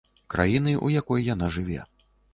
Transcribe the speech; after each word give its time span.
Краіны, 0.33 0.73
у 0.87 0.89
якой 0.95 1.25
яна 1.27 1.51
жыве. 1.59 1.79